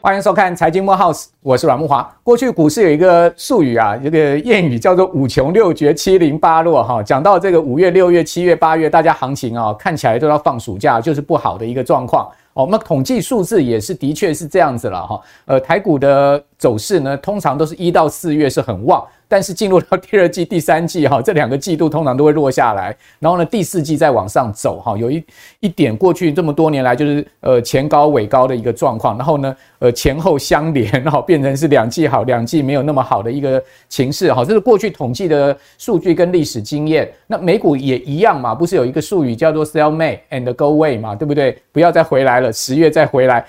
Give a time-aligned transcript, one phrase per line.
[0.00, 2.06] 欢迎收看《财经慕 House》，我是阮木华。
[2.22, 7.02] 过去股市有一个术语啊，这个谚语叫做“五穷六绝七零八落”哈。
[7.02, 12.68] 讲到这个五月、六月、七月、八月，大家行情啊看起来都要放暑假，就是不好的一个状况哦。
[12.70, 15.18] 那统计数字也是的确是这样子了哈。
[15.46, 19.06] 呃，台股的走势呢，通常都是一到四月是很旺。
[19.26, 25.24] 但是进入到第二季、第三季哈，这两个季度通常都会落下来，然后呢，第四季再往上走哈，有一
[25.60, 37.10] 一点过去这么多年来就是呃前高尾高的一个状况，然后呢呃前后相连，然后变成是两季好，两季没有那么好的一个情势哈，这是过去统计的数据跟历史经验。
[37.26, 41.58] 那美股也一样嘛，不是有一个术语叫做 “sell May and go away” 嘛，对不对？
[41.72, 43.44] 不要再回来了，十月再回来。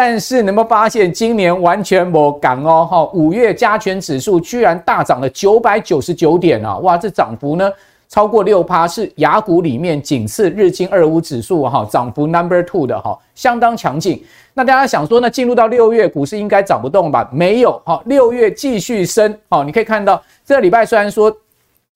[0.00, 2.86] 但是，能不能发现今年完全没感哦？
[2.88, 6.78] 哈，五月加权指数居然大涨了九百九十九点啊！
[6.78, 7.68] 哇，这涨幅呢
[8.08, 14.22] 超过六趴，是雅股里面仅次日经二五指数哈，涨幅 number two 的哈，相当强劲。
[14.54, 17.28] 那大家想说呢，进入到六月，股市应该涨不动吧？
[17.32, 19.36] 没有哈，六月继续升。
[19.48, 21.36] 好，你可以看到这个礼拜虽然说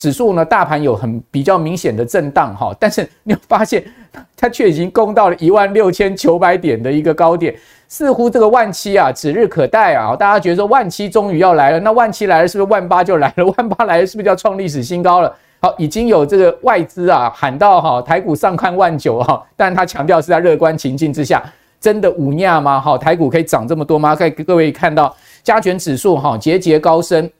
[0.03, 3.85] 指数呢，大盘有很比较明显的震荡哈，但是你发现
[4.37, 7.55] 它却已经攻到了一万六千九百点的一个高点。
[7.87, 10.17] 似乎这个万七啊指日可待啊！
[10.17, 13.45] 大家觉得说万七终于要来了，那万七来了是不是万八就来了？
[13.45, 15.33] 万八来了是不是要创历史新高了？
[15.61, 21.41] 好，已经有这个外资啊喊到哈台股上看万九哈，但他强调是在乐观情境之下，
[21.79, 22.81] 真的无恙吗？
[22.81, 24.17] 哈，台股可以涨这么多吗？
[24.17, 25.15] 可以各位看到
[25.45, 27.31] 加权指数哈节节高升，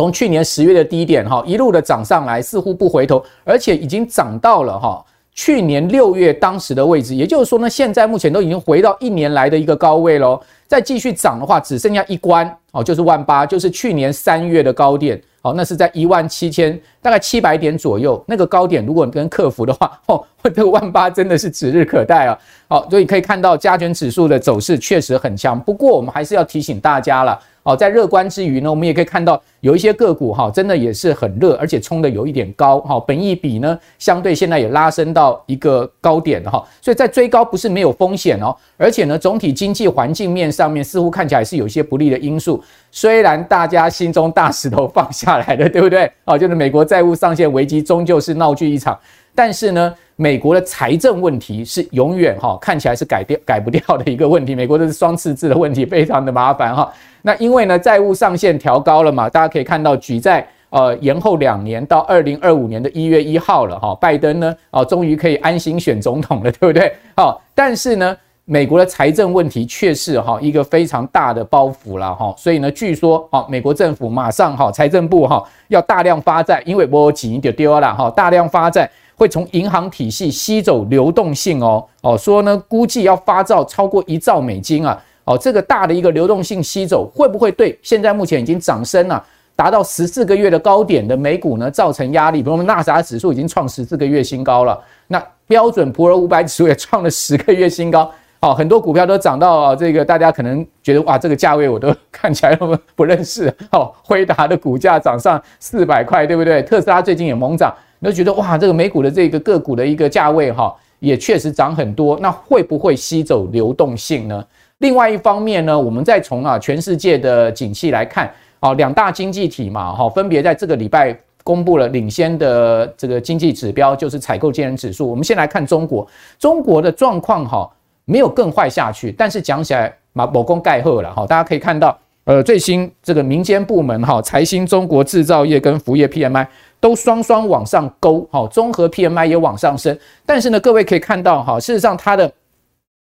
[0.00, 5.04] 从去年十月的低点哈一路的涨上来，似乎不回头，而且已经涨到了哈。
[5.34, 10.40] 去年六月当时的位置，也就是说呢，现在目前都已经回到一年来的一个高位喽。
[10.66, 15.20] 再继续涨的话，只剩下一关哦，就是万八，就是去年三月的高点。
[15.42, 22.38] 好，那是在一万七千大概七百点左右那个高点，如果你跟客服的话，哦，这个万八真的是指日可待啊。
[22.68, 25.60] 好，所以可以看到加权指数的走势确实很强。
[25.60, 27.38] 不过我们还是要提醒大家了。
[27.62, 32.98] 好，在乐观之余呢，我们也可以看到有一些个股哈，真的也是很热，而且冲的有一点高哈。
[33.00, 38.56] 本益比呢，相对现在也拉升到一个高点哈，所以在追高不是没有风险哦。
[38.78, 42.62] 而且呢，总体经济环境面上面似乎看起来是有一些不利的因素。
[42.90, 46.10] 虽然大家心中大石头放下来了，对不对？
[46.24, 48.98] 哦，就是美国债务上限危机终究是闹剧一场，
[49.34, 49.94] 但是呢。
[50.20, 56.92] 美国的财政问题是永远哈看起来是改掉改不掉的一个问题，美国的是双赤字的问题，非常的麻烦哈。
[57.22, 66.92] 那因为呢债务上限调高了嘛，大家可以看到举债呃延后两年到二零二五年的一月一号了哈，拜登呢哦终于可以安心选总统了，对不对？
[67.16, 68.14] 好，但是呢
[68.44, 78.90] 美国的财政问题却是哈一个非常大的包袱了哈，所以呢据说啊美国政府马上哈财政部哈要大量发债，因为波及就丢了哈，大量发债。
[79.20, 89.22] 会从银行体系吸走流动性哦哦，说呢估计要发照超过一兆美金啊哦，这个大的一个流动性吸走，会不会对现在目前已经涨升了
[89.54, 92.42] 达到十四个月的高点的美股呢造成压力？
[92.42, 98.10] 比如我们纳斯达指数已经创十四个月新高了，那标准普尔五百指数也创了十个月新高，
[98.40, 106.62] 哦，很多股票都涨到这个，大家可能觉得哇，这个价位我都看起来那么不认识哦，辉达的股价涨上四百块，对不对？
[106.62, 107.70] 特斯拉最近也猛涨。
[108.00, 112.18] 你就觉得哇，这个美股的这个个股的一个价位哈，也确实涨很多。
[112.20, 114.44] 那会不会吸走流动性呢？
[114.78, 125.06] 另外一方面呢，我们再从啊全世界的景气来看，啊两大经济体嘛哈，分别在这个礼拜公布了领先的这个经济指标，就是采购经理人指数。
[125.06, 126.08] 我们先来看中国，
[126.38, 127.70] 中国的状况哈
[128.06, 131.26] 没有更坏下去，但是讲起来嘛，某功盖贺了哈。
[131.26, 136.46] 大家可以看到，呃，最新这个民间部门哈，财新中国制造业跟服务业 PMI。
[136.80, 142.32] 都双双往上勾，好，综合 PMI 也往上升，但是呢，各位可以看到，哈，事实上它的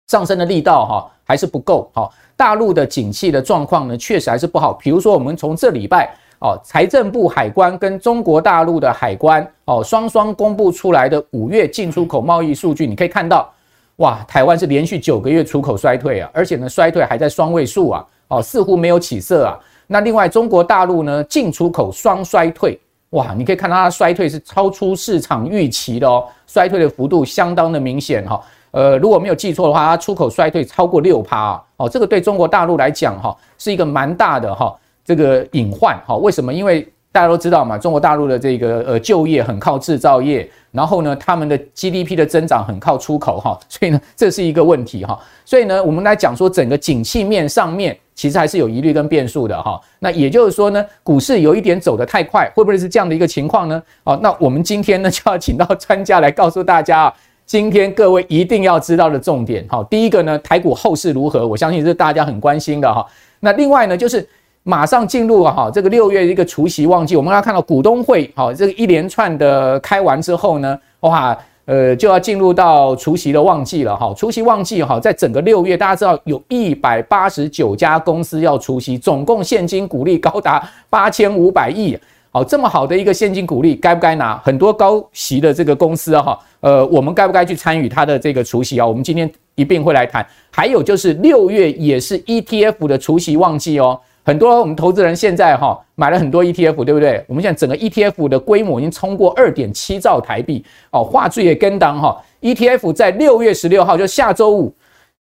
[0.07, 4.73] 上升的力道，哈，还是不够，好，大陆的景气的状况呢，确实还是不好。
[4.73, 13.53] 比如说，我们从这礼拜，哦，财政部海关跟中国大陆的海关，哦，双双公布出来的五月进出口贸易数据，你可以看到，
[13.97, 19.59] 哇，台湾是连续九个月出口衰退啊，而且呢，衰退还在双位数啊，哦，似乎没有起色啊。
[19.87, 22.81] 那另外，中国大陆呢，进出口双衰退。
[23.11, 28.41] 哇，你可以看到它衰退是超出市场预期的哦，衰退的幅度相当的明显哈。
[28.71, 31.65] 呃，如果没有记错的话，它出口衰退超过六趴啊。
[31.79, 36.17] 哦，这个对中国大陆来讲哈，是一个蛮大的哈这个隐患哈。
[36.17, 36.53] 为什么？
[36.53, 36.87] 因为
[37.19, 45.19] 大家都知道嘛，中国大陆的这个呃就业很靠制造业，然后呢，他们的 GDP 的增长很靠出口哈，所以呢，这是一个问题哈。
[45.45, 49.81] 所以呢，我们来讲说整个景气面上面，其实还是有疑虑跟变数的哈。
[49.99, 53.83] 那也就是说呢，股市有一点走得太快，会不会是这样的一个情况呢？
[54.05, 59.85] 哦，那我们今天呢 就要请到专家来告诉大家啊，今天各位一定要知道的重点哈。
[59.91, 61.45] 第一个呢，台股后市如何？
[61.45, 63.05] 我相信是大家很关心的哈。
[63.41, 64.25] 那另外呢，就是。
[64.63, 74.13] 马上进入哈这个六月一个除夕旺季，我们要看到股东会好这个一连串的开完之后呢，哇呃就要进入到除夕的旺季了哈。
[74.17, 81.99] 除夕旺季哈，在整个六月，大家知道有一百八十九家公司要除夕，总共现金股利高达八千五百亿。
[82.31, 84.37] 好，这么好的一个现金股利，该不该拿？
[84.45, 88.87] 很多高息的这个公司哈，呃，我们该不该去参与它的这个除息啊？
[88.87, 90.27] 我们今天一并会来谈。
[90.51, 93.99] 还有就是六月也是 ETF 的除息旺季哦。
[94.29, 97.25] 很多我们投资人现在哈买了很多 ETF，对不对？
[97.27, 101.03] 我们现在整个 ETF 的规模已经冲过二点七兆台币哦。
[101.03, 104.75] 话剧也跟当哈，ETF 在六月十六号就下周五，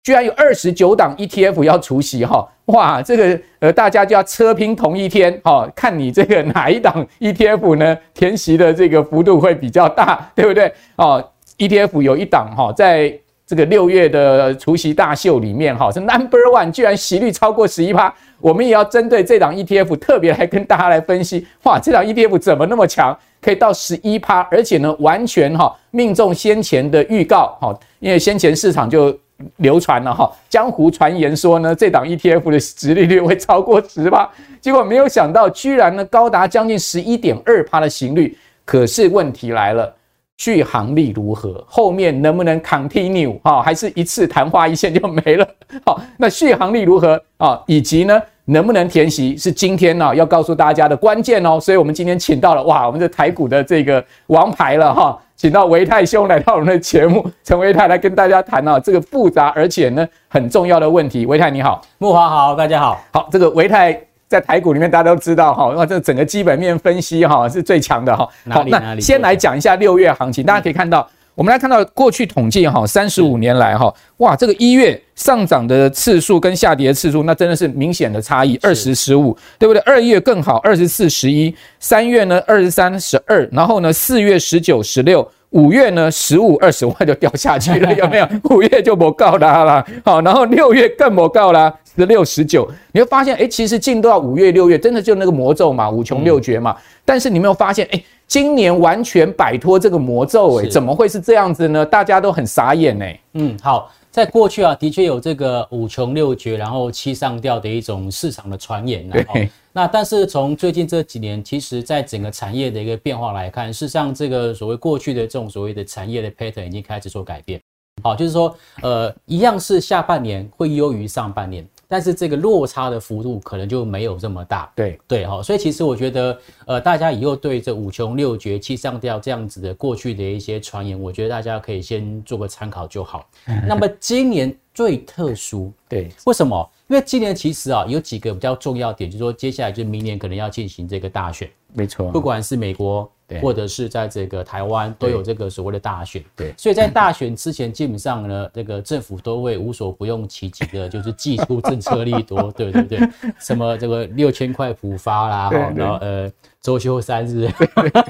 [0.03, 10.73] 居然有二十九档 ETF 要除息哈，哇，这个呃大家就要车拼同一天哈，看你这个哪一档 ETF 呢填息的这个幅度会比较大，对不对？
[10.97, 11.25] 哦
[11.59, 13.17] ，ETF 有一档哈在。
[13.47, 18.13] 这个六月的除夕大秀里面，哈是 Number One，居然息率超过十一趴。
[18.41, 29.17] 我们也要针对这档 ETF 特别来跟大家来分析，哇，这档 ETF 怎么那么强，可以到十一趴，而且呢，完全哈命中先前的预告，哈，因为先前市场就
[29.59, 34.29] 流传了哈，江湖传言说呢，这档 ETF 的殖利率会超过十趴，
[34.61, 38.37] 结果没有想到，居然呢高达将近十一点二趴的息率。
[38.65, 39.96] 可是问题来了。
[40.39, 41.65] 续航力如何？
[41.67, 43.63] 后面能不能 continue 哈？
[43.63, 45.49] 还是一次昙花一现就没了？
[45.85, 47.61] 好，那续航力如何啊？
[47.67, 51.59] 以及呢，能不能填息是今天呢要告诉大家的关键哦。
[51.59, 61.25] 所以我们今天请到了哇，我们这台股的这个王牌了哈，请到维泰兄来到我们的节目，陈维泰来跟大家谈啊这个复杂而且呢很重要的问题。
[61.25, 63.01] 维泰你好，木华好，大家好。
[63.11, 64.06] 好，这个维泰。
[64.29, 68.29] 在台股里面，大家都知道哈，那这整个基本面分析哈是最强的哈。
[68.51, 70.45] 好，那先来讲一下六月行情。
[70.45, 79.81] 大家可以看到，我们来看到过去统计哈，三十五年来哈，哇，这个一月上涨的次数跟下跌的次数，那真的是明显的差异，二十十五，对不对？
[79.83, 85.31] 二月更好，二十四十一，三月呢二十三十二，然后呢四月十九十六。
[85.57, 88.29] 五月呢，十五二十万就掉下去了， 有没有？
[88.51, 96.73] 五月就不告他啦，好，然后六月更不告啦，十六十九，你会发现，哎，其实进到五月六月，真的就那个魔咒嘛，五穷六绝嘛。
[96.73, 101.85] 嗯、但是你没有发现，哎，今年完全摆脱这个魔咒，哎，怎么会是这样子呢？
[101.87, 103.91] 大家都很傻眼，哎，嗯，好。
[104.09, 109.07] 在过去啊，的确有这个五穷六绝，然后七上吊的一种市场的传言。
[109.13, 109.35] 然后，
[109.77, 117.61] 那但是从最近这几年，其实在整个产业的一个变化来看，事实上这个所谓过去的这种所谓的产业的 pattern 已经开始做改变。
[118.03, 121.63] 好，就是说，呃，一样是下半年会优于上半年。
[121.89, 133.29] 但是这个落差的幅度可能就没有这么大，对对哈，所以其实我觉得，呃，大家以后对这五穷六绝七上吊这样子的过去的一些传言，我觉得大家可以先做个参考就好。
[133.67, 136.71] 那么今年最特殊，对，为什么？
[136.89, 143.11] 因为今年其实啊有几个比较重要点，就是说接下来就是明年可能要进行这个大选，没错，不管是美国。
[143.43, 153.01] 或者是在这个台湾都有这个所谓的大选，对，所以在大选之前，基本上呢， 这个政府都会无所不用其极的，就是祭出政策利多，对对对，
[153.39, 156.31] 什么这个六千块普发啦，然后呃。
[156.67, 157.49] 周休三日，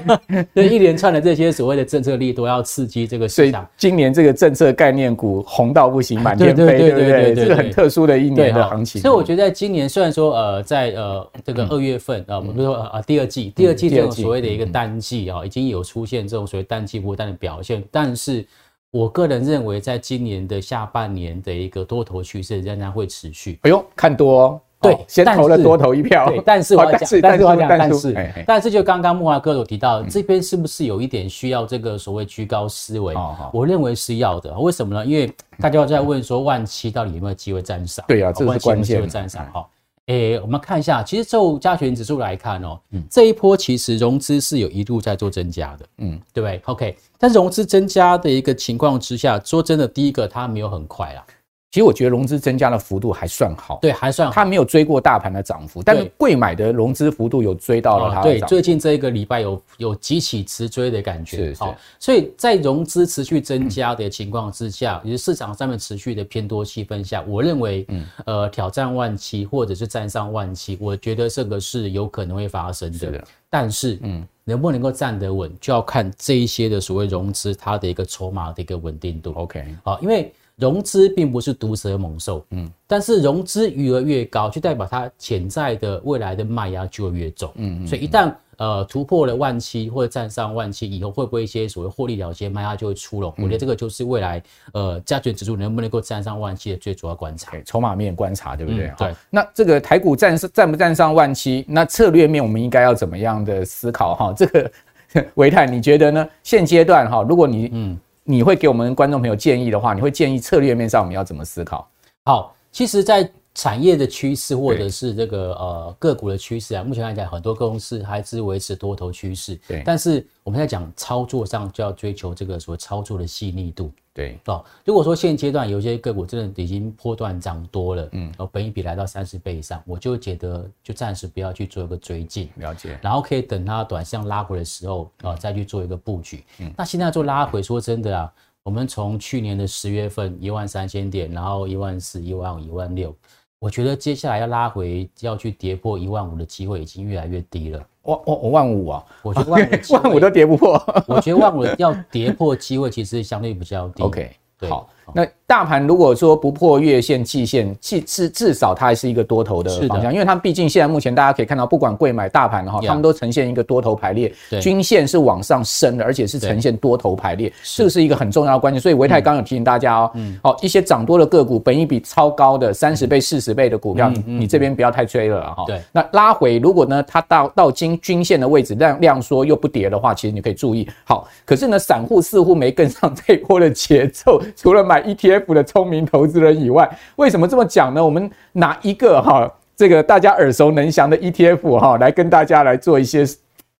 [0.55, 3.69] 这一连串的这些所谓的政策力都要刺激这个市场。
[3.77, 7.35] 今年这个政策概念股红到不行，满天飞，对不对？
[7.35, 8.99] 这个很特殊的一年的行情。
[8.99, 18.43] 所以我觉得在今年虽然说呃，在呃这个二月份啊，我们说呃第二季，第二季这种所谓的一个淡季啊，已经有出现这种所谓淡季波段的表现，但是
[18.89, 23.59] 我个人认为，在今年的下半年的一个多头趋势仍然会持续。
[23.61, 24.61] 哎呦，看多哦。
[24.79, 26.29] 对，先投了多投一票。
[26.29, 33.15] 对，但是我要讲，但是我要讲，但是，但是就刚刚木华哥有提到，这边是不是有一点需要这个所谓居高思维？
[33.51, 34.57] 我认为是要的。
[34.59, 35.05] 为什么呢？
[35.05, 38.05] 因为大家在问说，万七到底有没有机会站上？
[38.07, 39.07] 对啊，这是关键。
[39.07, 39.65] 站上哈，
[40.07, 42.77] 诶，我们看一下，其实就加权指数来看哦，
[43.09, 51.25] 这一波其实融资是有一度在做增加的，嗯，对不对？OK，但是融资增加的一个情况之下，说真的，第一个它没有很快啦。
[51.69, 54.33] 其实我觉得融资增加的幅度还算好，对，还算好。
[54.33, 58.21] 它没有追过大盘的涨幅，但是贵买的融资幅度有追到了它。
[58.21, 61.37] 对，最近这一个礼拜有有几起直追的感觉。
[61.37, 61.63] 是是。
[61.99, 72.97] 所以在融资持续增加的情况之下，也、嗯、是市场上面持续的偏多气氛下，我认为，嗯，呃，挑战万七或者是站上万七，我觉得这个是有可能会发生的。
[72.97, 73.23] 是的。
[73.49, 79.33] 但是，嗯，能不能够站得稳，就要看这一些的所谓融资它的一个筹码的一个稳定度。
[79.35, 80.31] OK，好，因为。
[80.57, 93.31] 融资并不是毒蛇猛兽，嗯，但是融资余额越高，就代表它潜在的未来的卖压就会越重，嗯，所以一旦呃突破了万七或者站上万七以后，会不会一些所谓获利了结卖压就会出笼？
[93.37, 94.41] 我觉得这个就是未来
[94.73, 98.91] 呃加权指数能不能够站上万七的最主要观察，筹码面观察，对不对？
[98.97, 99.13] 对。
[99.29, 101.63] 那这个台股站站不站上万七？
[101.67, 104.15] 那策略面我们应该要怎么样的思考？
[104.15, 104.71] 哈，这个
[105.35, 106.27] 维泰你觉得呢？
[106.41, 107.95] 现阶段哈，如果你嗯。
[108.29, 111.89] 你会给我们观众朋友建议的话，你会建议策略面上我们要怎么思考？
[112.25, 113.23] 好，其实，在
[113.57, 119.59] 产业的趋势或者是这个呃个股的趋势啊，目前来讲，很多公司还是维持多头趋势。
[119.67, 123.91] 对，但是我们在讲操作上，就要追求这个所谓操作的细腻度。
[124.13, 136.43] 对哦，如果说现阶段有些个股真的已经波段涨多了，嗯，然后本益比来到三十倍以上，我就觉得就暂时不要去做一个追进，了解，然后可以等它短线拉回的时候啊，再去做一个布局。
[136.59, 143.15] 嗯，那现在做拉回，说真的啊，我们从去年的十月份一万三千点，然后一万四、一万五、一万六，
[143.59, 147.83] 我觉得接下来要拉回要去跌破一万五的机会已经越来越低了。
[148.03, 149.03] 万万万五啊！
[149.21, 150.81] 我觉得万五 万五都跌不破。
[151.07, 154.03] 我觉得万五要跌破机会其实相对比较低。
[154.03, 154.31] OK，
[154.69, 154.89] 好。
[155.13, 168.81] 那大盘如果说不破月线、季线，至至至少它还是一个多头的方向，因为它毕竟现在目前大家可以看到，不管贵买大盘的话，他们都呈现一个多头排列，均线是往上升的，而且是呈现多头排列，这是一个很重要的关键。
[168.81, 170.11] 所以维泰刚有提醒大家哦，
[170.43, 175.63] 好一些涨多的个股，本一比超高的三十倍、四十倍的股票，你你这边不要太追了哈。
[175.65, 180.85] 对，那拉回如果呢它到到今均线的位置量量缩又不跌的话，其实你可以注意。
[181.05, 184.96] 好，可是呢散户似乎没跟上这一波的节奏，除了买。
[185.01, 188.03] ETF 的聪明投资人以外，为什么这么讲呢？
[188.03, 193.25] 我们拿一个哈，这个大家耳熟能详的 ETF 哈，来跟大家来做一些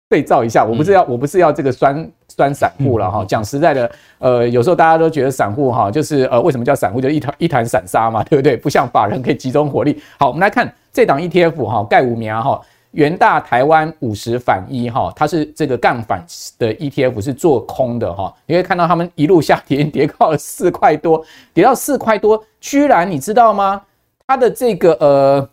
[0.10, 0.64] 对照一下。
[0.64, 3.26] 我不是要，我不是要这个酸酸散户了哈。
[3.26, 7.02] 讲实在的，呃，有时候大家都觉得散户哈，就是呃，为什么叫散户？
[7.02, 8.56] 就一团一团散沙嘛，对不对？
[8.56, 10.00] 不像法人可以集中火力。
[10.20, 12.62] 好，我们来看这档 ETF 哈，盖五苗哈。
[12.98, 16.26] 元大台湾五十反一哈，它是这个杠反
[16.58, 21.24] 的 ETF 是做空的哈，你会看到他们一路下跌，跌到了四块多，
[21.54, 23.80] 跌到四块多，居然你知道吗？
[24.26, 25.50] 它的这个呃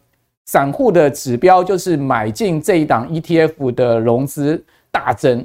[0.47, 5.45] 散户的指标就是买进这一档 ETF 的融资大增，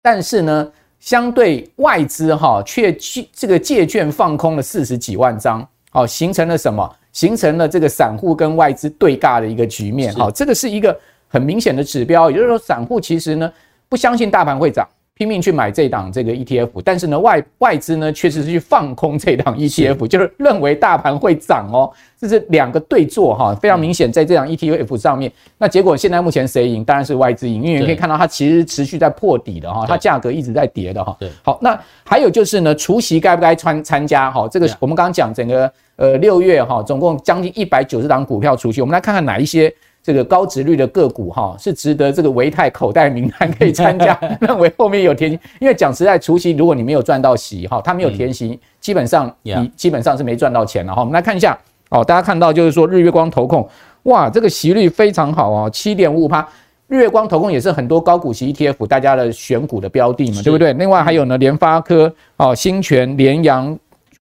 [0.00, 6.96] 但是呢，相对外资哈却去这个借券放空了四十几万张，好，形成了什么？
[7.12, 10.98] 形成了这个散户跟外资对尬的一个局面，好，这个是一个。
[11.32, 13.50] 很明显的指标，也就是说，散户其实呢
[13.88, 14.84] 不相信大盘会涨，
[15.14, 25.30] 拼命去买这档这个 ETF，但是呢外外资呢确实是去放空这档 ETF，就是认为大盘会涨哦，这是两个对坐哈，非常明显在这档 ETF 上面。
[25.56, 26.84] 那结果现在目前谁赢？
[26.84, 31.16] 当然是外资赢，因为你可以看到它其实持续在破底的哈，它价格一直在跌的哈。
[31.20, 34.30] 对，好，那还有就是呢，除夕该不该参参加？
[34.30, 39.72] 哈，这个我们刚刚讲整个呃六月哈，总共将近一百九十档股票除夕，我们来看看哪一些。
[40.02, 44.18] 这个高值率的个股哈，是值得这个维泰口袋名单可以参加。
[44.40, 51.00] 认为后面有填息，因为讲实在，除夕如果你没有赚到息哈，它没有填息，基本上你基本上是没赚到钱了哈。
[51.02, 51.58] 我们来看一下
[51.90, 53.68] 哦，大家看到就是说日月光投控，
[54.04, 56.48] 哇，这个息率非常好哦，七点五五趴。
[56.88, 60.72] 日月光投控也是很多高股息 ETF 大家的选股的标的嘛，对不对？
[60.72, 63.78] 另外还有呢，联发科哦，新泉、联阳，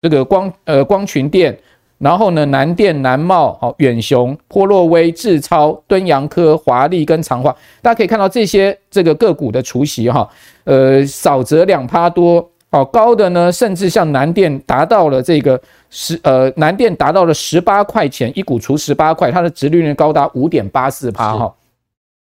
[0.01, 1.55] 这个光呃光群电。
[1.99, 7.51] 然后呢，南电、南茂、好远雄、波洛威、智超、敦洋科、华丽跟长华，
[7.81, 10.29] 大家可以看到这些这个个股的除息哈，
[10.65, 21.51] 呃，少则两趴多，哦，高的呢，甚至像南电达到了这个十呃，南电达到了十八块钱一股除十八块，它的殖利率高达五点八四趴哈。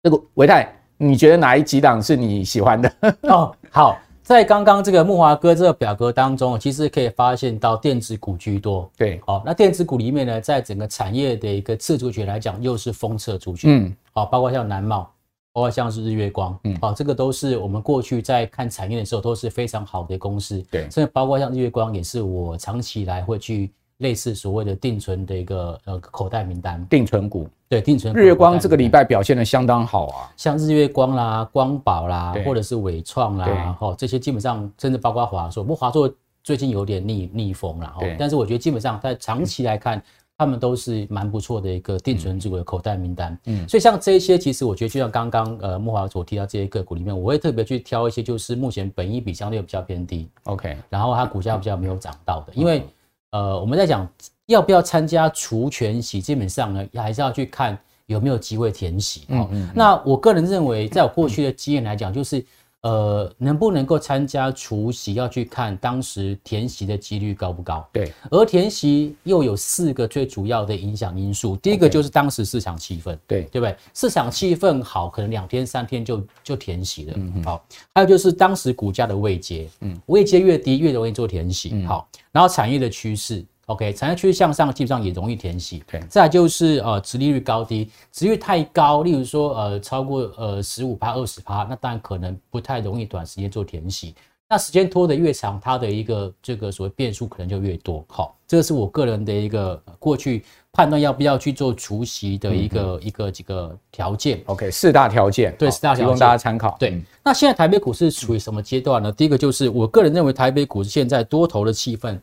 [0.02, 2.92] 这个维泰，你觉得哪一几档是你喜欢的？
[3.22, 3.98] 哦，好。
[4.26, 8.90] 在刚刚这个木华哥这个表格当中，其实可以发现到电子股居多。
[8.96, 13.70] 对，好，那电子股里面呢，在整个产业的一个次族群来讲，又是封测族群。
[13.70, 15.08] 嗯，好，包括像南茂，
[15.52, 20.60] 包括像是日月光，嗯，好，这个都是我们过去在看产业的时候都是非常好的公司。
[20.72, 23.72] 对，甚至包括像日月光，也是我长期以来会去。
[23.98, 28.14] 类似所谓的定存的一个呃口袋名单，定存股，对，定存。
[28.14, 36.12] 日月光这个礼拜表现的相当好啊，像日月光啦、光宝啦，或者是纬创啦，哈，这些基本上甚至包括华硕，不过华硕
[36.42, 40.02] 最近有点逆逆风了，哈但是我觉得基本上在长期来看。
[40.38, 52.84] 他们都是蛮不错的一个定存股的口袋名单，嗯，所以像这些，其实我觉得就像刚刚呃木华所提到这些个股里面，我会特别去挑一些，就是目前本益比相对比较偏低，OK，然后它股价比较没有涨到的，因为
[53.30, 54.08] 呃我们在讲
[54.46, 62.44] 要不要参加除权息，基本上呢还是要去看有没有机会填息，嗯嗯，那我个人认为，在我过去的经验来讲，就是。
[62.86, 67.84] 呃，能不能够参加除夕，要去看当时填席的几率高不高？
[67.92, 71.56] 对，而填席又有四个最主要的影响因素。
[71.56, 73.76] 第一个就是当时市场气氛，对对不对？
[73.92, 77.14] 市场气氛好，可能两天三天就就填席了。
[77.16, 81.84] 嗯好，还有就是当时股价的位阶，嗯，位阶越低越容易做填息。
[81.86, 83.44] 好，然后产业的趋势。
[83.66, 85.82] OK，产业趋势向上，基本上也容易填息。
[85.90, 94.14] 对，再来就是呃，殖利率高低，殖利率太高，例如说呃，超过呃十五趴、二十趴，那当然可能不太容易短时间做填息。
[94.48, 98.04] 那时间拖得越长，它的一个这个所谓变数可能就越多。
[98.08, 104.40] 好，这个是我个人的一个过去判断要不要去做除息的一个、嗯、一个几个条件。
[104.46, 106.76] OK，四大条件，对，四大条件供大家参考。
[106.78, 109.10] 对，嗯、那现在台北股市处于什么阶段呢？
[109.10, 112.16] 第一个就是我个人认为台北股市现在多头的气氛。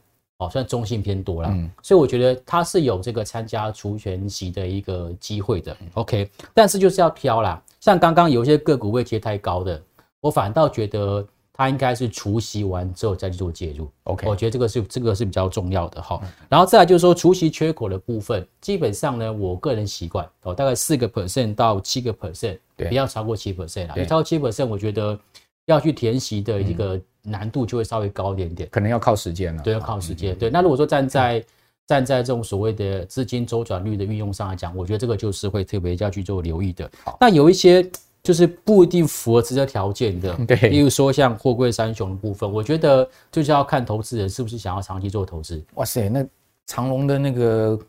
[0.46, 9.82] 哦，算中性偏多啦，嗯，所以我觉得它是有这个参加除权息的一个机会的，OK，但是就是要挑啦，像刚刚有一些个股位阶太高的，
[10.20, 16.20] 我反倒觉得它应该是除息完之后再去做介入，OK，我觉得这个是这个是比较重要的哈，
[16.50, 25.18] 然后再来就是说除息缺口的部分，基本上呢，我个人习惯哦，大概四个 percent 到七个 percent，对，不要超过七 percent 啦，超过七 percent，我觉得
[25.66, 27.00] 要去填息的一个。
[27.26, 29.64] 难度就会稍微高一点点，可能要靠时间了。
[29.64, 30.38] 对，要靠时间。
[30.38, 31.46] 对，那如果说站在、嗯、
[31.88, 36.92] 站在这种所谓的资金周转率的运用上来讲，我觉得这个就是会特别要去做留意的。
[37.22, 37.90] 那有一些
[38.22, 45.64] 就是不一定符合这些条件的， 对，例如说像货柜三雄的部分，我觉得就是要看投资人是不是想要长期做投资。
[45.76, 46.26] 哇塞，那
[46.66, 47.80] 长隆的那个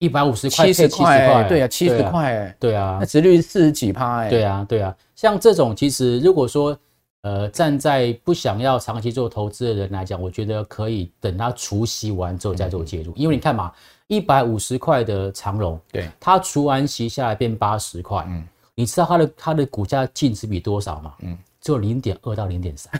[0.00, 6.76] 一百五十块、七十块，对啊，七十块，对啊，那殖率四十几趴，哎，对啊，对啊，像这种其实如果说。
[7.22, 13.72] 呃，站在不想要长期做投资的人来讲，我觉得可以等它除息完之后再做介入，因为你看嘛，
[14.06, 21.14] 一百五十块的长荣，对，它除完息下来变八十块，嗯，你知道它的它的股价净值比多少吗？
[21.20, 22.90] 嗯，只有零点二到零点三。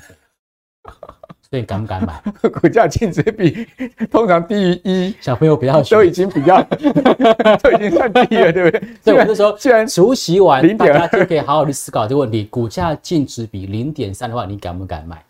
[1.51, 2.23] 所以敢不敢买？
[2.49, 3.67] 股价净值比
[4.09, 6.63] 通常低于一，小朋友不要都已经比较
[7.61, 8.89] 都已经算低了，对不对？
[9.03, 15.21] 所以我就说，既然除息完，大家就可以好好的思考这个问题：股价净值比零点三的话，你敢不敢买？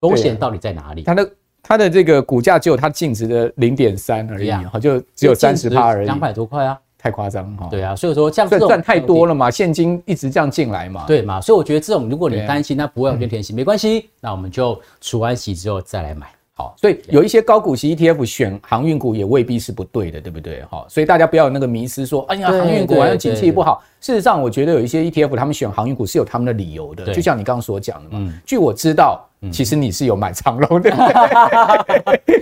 [0.00, 1.02] 风险到底在哪里？
[1.02, 1.30] 它的
[1.62, 6.78] 它的这个股价只有它净值的零点三而已，好，就只有三十趴而已，两百多块啊。
[6.98, 16.26] 太夸张哈，对啊，所以说这样这赚太多了嘛，现金一直这样进来嘛，对嘛，所以我觉得这种如果你担心它不会有变填息，没关系，那我们就除完息之后再来买。
[16.58, 20.60] 好，所以有一些高股息 ETF 选航运股也未必是不对的，对不对？
[20.64, 23.80] 哈，所以大家不要有那个迷思，说，哎呀，航运股好像景气不好。
[24.00, 28.34] 事实上，我觉得有一些 ETF 他们选航运股是有他们的理由的，就像你刚刚所讲的嘛。
[28.44, 30.90] 据我知道，其实你是有买长荣的。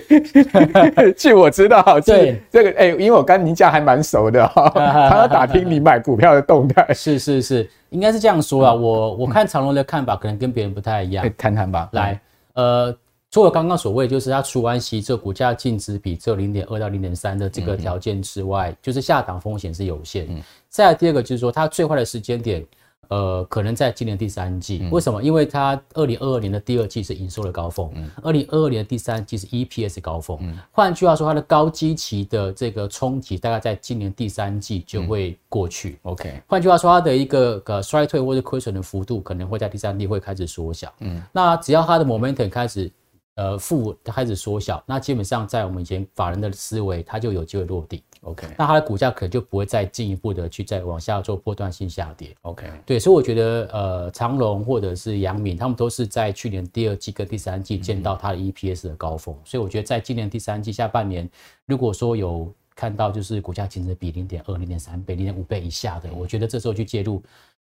[1.15, 6.87] 据我知道，对这个，哎，因为我跟您家还蛮熟的哈，他要打听你买股票的动态。
[6.91, 8.73] 是是是，应该是这样说啊。
[8.73, 11.87] 我我看长荣的看法可能跟别人不太一样，谈谈吧。
[11.91, 12.19] 来，
[12.55, 12.97] 呃。
[13.29, 20.41] 除了刚刚所谓，就是它除完息这股价净值比只有零点二到零点三的这个条件之外，就是下档风险是有限。
[20.69, 22.65] 再来第二个就是说，它最坏的时间点，
[23.09, 24.87] 呃，可能在今年第三季。
[24.91, 25.21] 为什么？
[25.21, 27.91] 因为它二零二二年的第二季是营收的高峰，
[28.23, 30.57] 二零二二年的第三季是 EPS 高峰。
[30.71, 35.99] 换句话说，它的高基期的这个冲击，大概在今年第三季就会过去。
[36.03, 40.93] OK，换句话说，它的一个呃衰退或者亏损的幅度，可能会在第三季会开始缩小。
[41.01, 42.89] 嗯，那只要它的 momentum 开始。
[43.37, 48.03] 呃，负开始缩小，那基本上在我们以前法人的思维，它就有机会落地。
[48.21, 52.35] OK，那它的股价可能就不会再进一步的去再往下做波段性下跌。
[52.41, 61.29] OK，对，所以我觉得呃，长荣或者是阳明，他们都是在去年第二季跟第三季见到它的 EPS 的高峰，嗯、所以我觉得在今年第三季下半年，
[61.67, 67.21] 如果说有看到就是股价净值比零点二、零点三倍、零点五倍以下的，我觉得这时候去介入。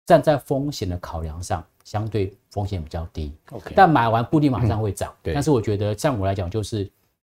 [0.06, 3.34] 站在风险的考量上，相对风险比较低。
[3.52, 5.14] OK，但买完不一定马上会涨。
[5.22, 6.90] 对，但是我觉得像我来讲，就是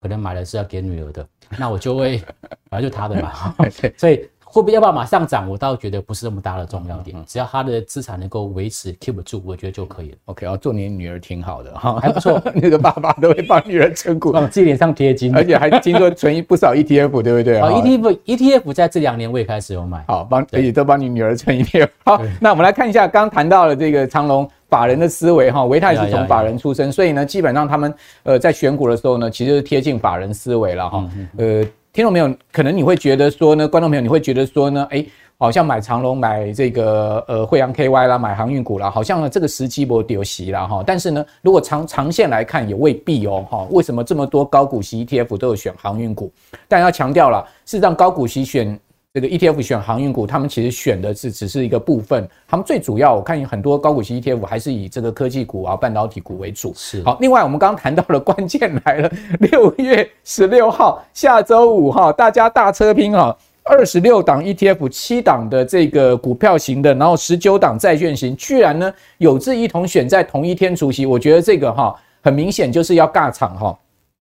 [0.01, 2.17] 可能买的是要给女儿的，那我就会
[2.69, 3.55] 反正就她的嘛。
[3.97, 4.29] 所以。
[4.53, 5.49] 会不会要不要马上涨？
[5.49, 10.17] 我倒觉得不是那么大的重要点，只要他的资产能够维持 keep 住，我觉得就可以了。
[10.25, 12.39] OK 哦，做你女儿挺好的哈，还不错。
[12.53, 17.57] 那个爸爸都会帮女儿存股， 往自己脸上贴金，而且还听说存不少 ETF，对不对？
[17.57, 20.03] 啊，ETF ETF 在这两年我也开始有买。
[20.07, 21.89] 好，帮而且都帮你女儿存 ETF。
[22.05, 24.47] 好，那我们来看一下，刚谈到了这个长隆。
[24.69, 31.07] 法人的思维哈，维泰是从法人出身，所以呢，基本上他们呃在选股的时候呢，其实是贴近法人思维了哈。
[31.37, 31.63] 呃，
[31.93, 35.05] 听众朋友，可能你会觉得说呢，观众朋友你会觉得说呢，哎，
[35.37, 40.83] 好像买长隆、买这个呃惠阳 KY 啦，买航运股啦，好像呢这个时机不丢席了哈。
[40.83, 43.67] 但是呢，如果长长线来看也未必哦哈。
[43.69, 46.33] 为什么这么多高股息 ETF 都有选航运股？
[46.67, 48.79] 但要强调了，事实上高股息选。
[49.13, 56.73] 这个 ETF 选航运股，他们其实选的是只是一个部分，他们最主要，我看有很多高股息 ETF 还是以这个科技股啊、半导体股为主。
[56.75, 73.77] 是好，另外我们刚刚谈到了关键来了，六月十六号下周五哈，大家大车拼哈，二十六档 ETF，七档的这个股票型的，然后十九档债券型，居然呢有志一同选在同一天除息，我觉得这个哈很明显就是要尬场哈。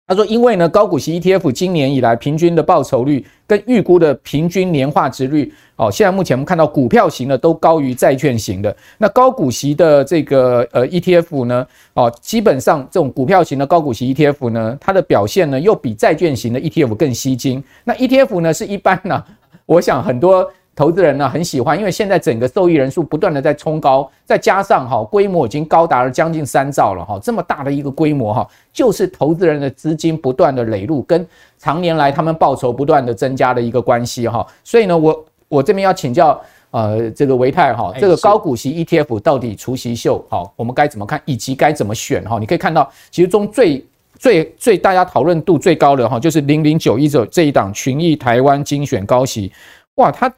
[0.10, 8.76] 他说：“因为呢，高股息 ETF 今年以来平均的报酬率跟预估的平均年化值率，哦，现在目前我们看到股票型的都高于债券型的。
[8.98, 17.64] 那高股息的这个呃 ETF 呢，哦，基本上这种股票型的高股息 ETF 呢，它的表现呢又比债券型的 ETF 更吸睛。
[17.84, 19.24] 那 ETF 呢是一般呢，
[19.68, 34.48] 我想很多。”投资人呢很喜欢，因为现在整个受益人数不断的在冲高，再加上哈规模已经高达了将近三兆了哈，这么大的一个规模哈，就是投资人的资金不断的累入，跟常年来他们报酬不断的增加的一个关系哈。
[34.64, 42.40] 所以呢，我我这边要请教呃这个维泰哈，这个高股息 ETF 到底除息秀好，我们该怎么看，以及该怎么选哈？
[42.40, 43.86] 你可以看到，其中最
[44.18, 49.52] 最最大家讨论度最高的哈，就是零零九一九这一档群益台湾精选高息，
[49.96, 50.34] 哇，它。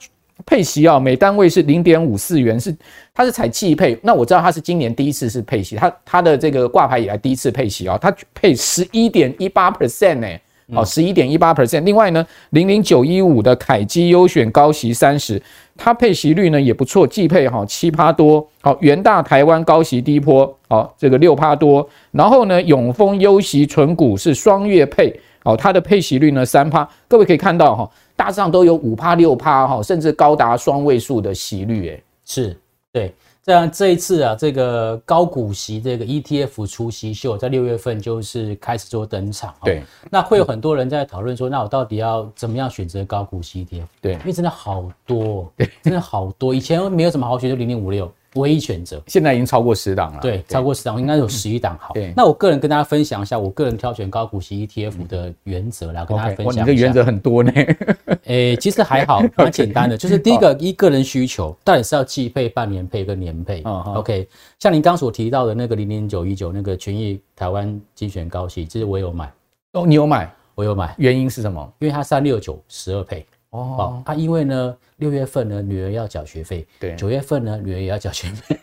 [0.45, 2.75] 配息啊，每单位是零点五四元，是
[3.13, 3.97] 它是采季配。
[4.01, 10.27] 那我知道它是今年第一次是配息，它它的这个挂牌以来第一次配息啊，它配十一点一八 percent 呢，
[10.73, 11.84] 哦，十一点一八 percent。
[11.84, 15.41] 另外呢，零零九一五的凯基优选高息三十，
[15.77, 18.47] 它配息率呢也不错，季配哈七趴多。
[18.62, 21.88] 好，元大台湾高息低波，好这个六趴多。
[22.12, 26.88] 然后呢，永丰优息纯股是双月配，好，它的配息率呢三趴。
[27.08, 27.91] 各位可以看到哈。
[28.15, 32.58] 大致上都有五趴六趴哈，甚至高达双位数的息率，诶，是
[32.93, 33.13] 对。
[33.43, 39.51] 这样这一次啊，这个高股息这个 ETF 出息秀在六月份就是开始做登场。
[39.63, 43.86] 对，那会有很多人在讨论说，那我到底要怎么样选择高股息 ETF？
[43.99, 48.12] 对，因为真的好多，哦，对真的好多，以前没有什么好选，就零零五六。
[48.35, 50.19] 唯一选择，现在已经超过十档了。
[50.21, 51.77] 对，超过十档，应该有十一档。
[51.79, 56.61] 好，那我个人跟大家分享一下，我个人挑选高股息 ETF 的原则来跟大家分享一下。
[56.61, 57.51] 你的原则很多呢。
[58.25, 63.61] 诶，其实还好， 蛮简单的，就是第一个，依个人需求，到底是要季配、半年配跟年配。
[63.63, 64.27] OK，
[64.59, 69.31] 像您刚所提到的那个零零九一九那个群益台湾精选高息，其实我有买。
[69.73, 70.31] 哦，你有买？
[70.55, 70.93] 我有买。
[70.97, 71.73] 原因是什么？
[71.79, 73.25] 因为它三六九十二配。
[73.51, 78.59] 哦，啊，因为呢，六月份呢，女儿要缴学费，对，九月份呢，女儿也要缴学费，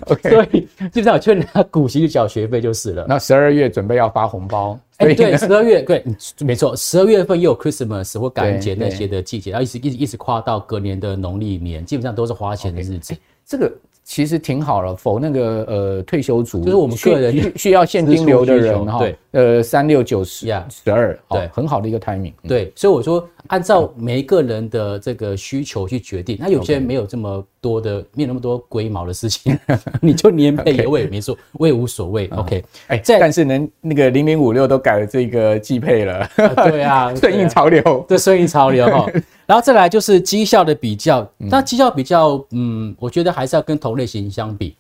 [0.07, 3.07] OK， 所以基本上我劝他股息就缴学费就是了。
[3.09, 6.05] 那十二月准备要发红包，哎、欸， 对，十二月对，
[6.41, 13.15] 没错，十二月份又有 Christmas 或感恩节那些的季节，然后一直一直一直跨到隔年的农历年，基本上都是花钱的日子。
[13.15, 13.73] Okay, 这个。
[14.05, 29.59] 其实挺好了，否那个呃退休族，就是我们个人需需要现金流的人哈，对，呃三六九十十二，对，很好的一个 timing，对，所以我说按照每一个人的这个需求去决定，那有些人没有这么多的，没有那么多龟毛的事情，
[30.03, 36.29] 你就年配也我也没说，我也无所谓，OK，哎，但是能，那个零零五六都改了这个季配了，
[36.69, 39.07] 对啊，顺应潮流，对，顺应潮流哈。
[39.47, 44.77] 然后再来就是绩效的比较，那绩效比较，嗯，我觉得还是要跟同类型相比，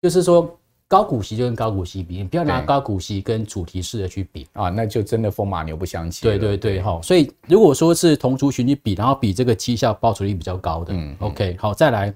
[0.00, 0.48] 就是说
[0.90, 4.44] 高股息就跟高股息比，你不要拿高股息跟主题式的去比。
[4.54, 6.22] 啊，那就真的风马牛不相及。
[6.22, 12.12] 对对对，哈，所以如果说是同族群去比，然后比这个绩效报酬率比较高的，嗯，OK，好，再来，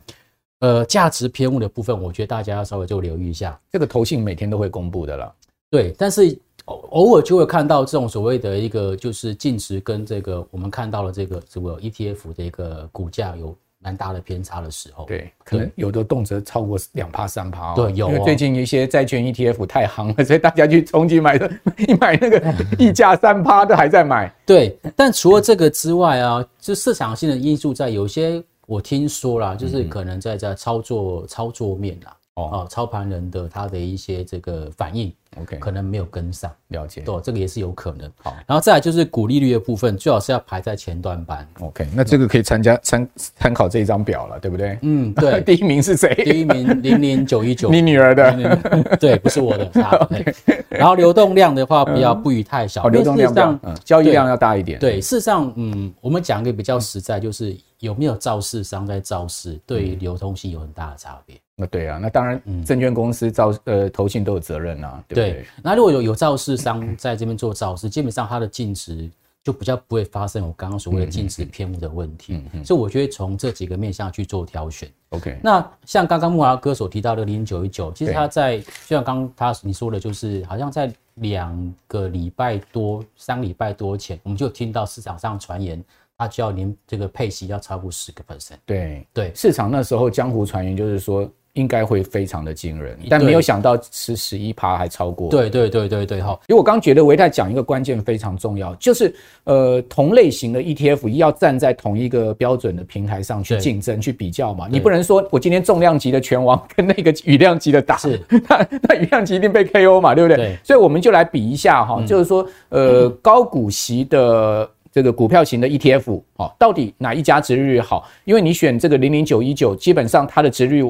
[0.58, 5.32] 呃，价值偏误的部分，我觉得大家要稍微就留意一下，这个投信每天都会公布的了，
[5.70, 6.36] 对，但是。
[6.66, 17.74] 偶尔就会看到这种所谓的一个就是净值跟这个我们看到了这个这个 ETF 的一个股价有蛮大的偏差的时候，对，可能有的动辄超过两趴三趴。
[17.74, 18.08] 对，有。
[18.08, 24.34] 因为最近一些债券 ETF 太夯了， 所以大家去冲击买的，一 买那个溢价三趴都还在买。
[24.46, 32.16] 对，但除了这个之外啊，就市场性的因素在有些我听说啦，就是可能在在操作操作面啦。
[32.36, 38.10] 哦，操盘人的他的一些这个反应，OK，可能没有跟上，了解，对，这个也是有可能。
[38.20, 41.46] 好，然后再来就是股利率的部分，最好是要排在前段班。
[41.60, 44.76] OK，那这个可以参加参参考这一张表了，对不对？
[44.82, 45.40] 嗯，对。
[45.46, 46.12] 第一名是谁？
[46.24, 48.96] 第一名 零零九一九，你女儿的？
[48.98, 49.70] 对，不是我的。
[50.68, 52.88] 然后流动量的话，不要不宜太小。
[52.88, 54.80] 流动量，上，交易量要大一点。
[54.80, 61.36] 对，事实上，嗯，我们讲一个比较实在，就是有没有造市商在造市，对于流通性有很大的差别。
[61.56, 65.32] 那对啊，那当然，证券公司造呃投信都有责任啊，对不对？
[65.32, 69.08] 对，那如果有有造市商在这边做造市，基本上它的净值
[69.42, 72.34] 就比较不会发生我刚刚所谓的净值偏误的问题。
[72.34, 72.64] 嗯嗯。
[72.64, 74.90] 所以我觉得从这几个面向去做挑选。
[75.10, 75.38] OK。
[75.44, 85.80] 那像刚刚木华哥所提到的零零九一九，其实它在就像刚刚他你说的，就是好像在两个礼拜多、三礼拜多前，我们就听到市场上传言。
[86.16, 95.30] 它就要连这个配息要超过十个 percent，对对，市场那时候江湖传言就是说应该会非常的惊人，但没有想到是十一趴还超过。
[95.30, 96.40] 对对对对对，好。
[96.48, 99.14] 因为我刚觉得维泰讲一个关键非常重要，就是
[99.44, 110.36] 呃同类型的 ETF 要站在同一个标准的平台上去竞争去比较嘛，你不能说我今天重量级的拳王跟那个羽量级的打，是 那那羽量级一定被 KO 嘛，对不对？
[110.36, 114.68] 对，所以我们就来比一下哈，就是说呃高股息的。
[114.94, 118.08] 这个股票型的 ETF，哦，到底哪一家殖利率好？
[118.24, 120.84] 因为你选这个零零九一九，基本上它的值率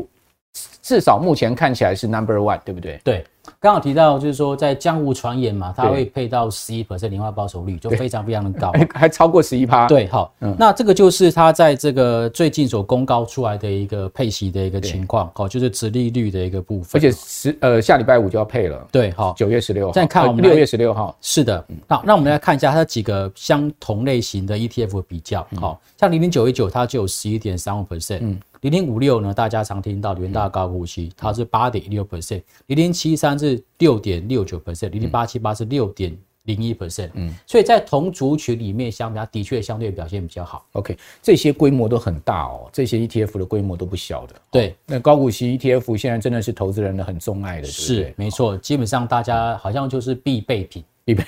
[0.82, 3.00] 至少目前看起来是 Number One，对不对？
[3.04, 3.24] 对。
[3.60, 9.86] 刚好提到就是说，在江湖传言嘛，它会配到十一 percent 年化报酬率，就非常非常的高， 还超过十一趴。
[9.86, 16.98] 对，好，嗯，那这个就是它在这个最近所公告出来的一个配息的一个情况，好，就是殖利率的一个部分。
[16.98, 19.92] 而且十呃下礼拜五就要配了，对，好，九月十六号。
[19.92, 28.40] 再看我们六月十六号，是的，好，那我们来看一下它几个相同类型的 ETF 比较，好像零零九一九它就有十一点三五 percent，嗯。
[28.64, 37.10] 零零五六呢，大家常听到的元大高股息，它是八点一六 percent；零零七三是六点六九 percent；零零八七八是六点零一 percent。
[37.12, 40.64] 嗯，所以在同族群里面相比，它的确相对表现比较好。
[40.72, 44.34] OK，这些规模都很大哦，这些 ETF 的规模都不小的。
[44.50, 51.22] 对，那高股息 ETF 现在真的是投资人的很钟爱的，是没错，基本上大家好像就是必备品，必备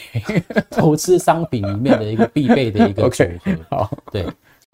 [0.70, 3.55] 投资商品里面的一个必备的一个组合。
[3.68, 4.25] 好，对。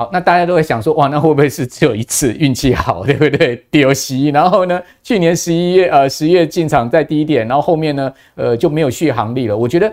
[0.02, 3.54] 好，那大家都会想说，哇，那会不会是只有一次运气好， 对不对？
[3.70, 9.56] 丢息，然后呢，去年十一月呃十月进场在低点，然后后面呢，呃就没有续航力了。
[9.56, 9.92] 我觉得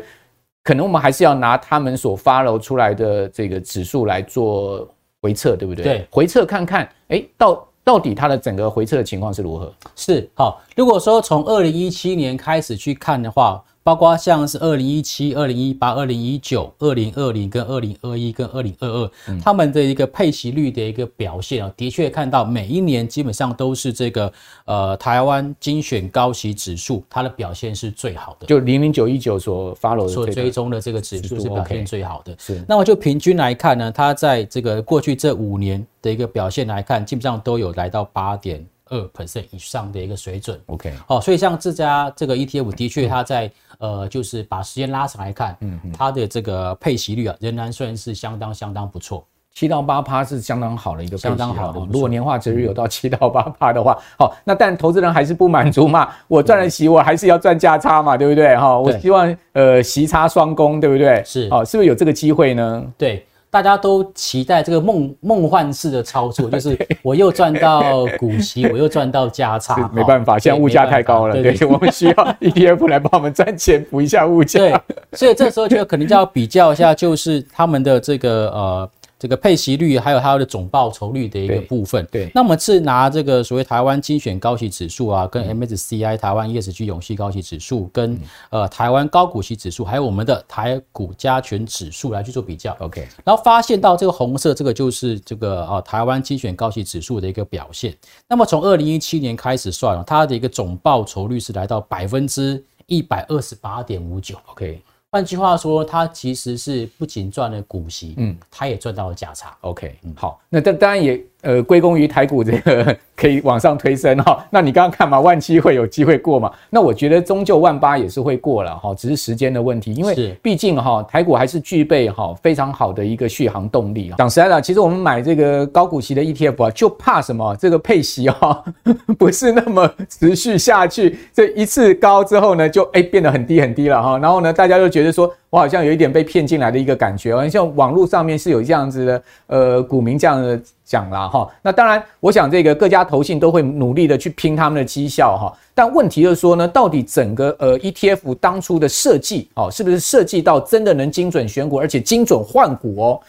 [0.63, 4.88] 可能我们还是要拿他们所 follow 出来的这个指数来做
[5.22, 5.84] 回测，对不对？
[5.84, 9.72] 对，回测看看，哎，到到底它的整个回撤的情况是如何？
[9.95, 13.63] 是好，如果说从二零一七年开始去看的话。
[13.89, 24.32] 包括像是二零一七、二零一八、二零一九、二零二零跟二零二一跟二零二二，他们的一个配息率的一个表现啊，的确看到每一年基本上都是这个
[24.65, 28.45] 呃台湾精选高息指数，它的表现是最好的。
[28.45, 32.36] 就零零九一九所 follow 所追踪的这个指数是表现最好的。
[32.38, 32.63] 是。
[32.67, 40.60] 那么就平均来看呢，它在这个过去这五年的一个表现来看，基本上都有来到八点二 percent 以上的一个水准。
[40.67, 40.93] OK。
[41.08, 51.80] 好，所以像这家这个 ETF 的确它在呃，就是把时间拉长来看，嗯，它的这个配息率啊，仍然算是相当相当不错，七到八趴是相当好的一个相当好的。
[51.92, 58.56] 如果年化值率有到七到八趴的话，好，那但投资人还是不满足嘛，我赚了息，我还是要赚价差嘛，对不对？
[58.56, 61.24] 哈，我希望呃息差双攻，对不对？
[61.26, 62.86] 是，好，是不是有这个机会呢？
[62.98, 63.26] 对。
[63.51, 69.89] 大家都期待这个梦梦幻式的操作， 就是我又赚到股息，我又赚到价差。
[69.93, 74.59] 没办法，现在物价太高了，对，我们需要 ETF 来帮我们赚钱，补一下物价。
[74.59, 74.73] 对，
[75.13, 78.89] 所以这时候就可能就要比较一下，就是他们的这个呃。
[79.19, 88.17] 这个配息率还有它的总报酬率的一个部分，对，对，那我们是拿这个所谓台湾精选高息指数啊，跟 MSCI 台湾 ESG 永续高息指数，跟
[88.49, 97.93] 呃台湾高股息指数，还有我们的台股加权指数来去做比较，OK，然后发现到这个红色这个就是这个啊台湾精选高息指数的一个表现。
[98.29, 104.82] 那么从二零一七年开始算，它的一个总报酬率是来到百分之一百二十八点五九，OK。
[105.12, 109.58] 换句话说，他其实是不仅赚了股息，嗯，他也赚到了价差。
[109.62, 111.19] OK，嗯，好，那但当然也。
[111.41, 114.45] 呃，归功于台股这个可以往上推升哈。
[114.52, 116.52] 那你刚刚看嘛，万七会有机会过嘛？
[116.69, 119.93] 那我觉得终究万八也是会过了哈，只是时间的问题。
[119.93, 124.15] 因为毕竟哈，台股还是具备哈非常好的一个续航动力啊。
[124.17, 127.56] 讲实在的，其实我们买这个高股息的 ETF 啊，就怕什么？
[127.56, 128.62] 这个配息哈
[129.17, 134.17] 不是那么持续下去，这一次高之后呢，就哎变得很低很低了哈。
[134.17, 137.49] 然后呢，大家就觉得说我好像有一点被骗进来的一个感觉。
[137.49, 140.59] 像网络上面是有这样子的呃股民这样的。
[140.89, 145.55] 讲啦哈，那当然，我想这个各家投信都会努力的去拼他们的绩效哈。
[145.75, 153.21] 但问题就是说呢，到底整个呃 ETF 当初的设计哦，是不是设计到真的能精准选股，而且精准换股哦？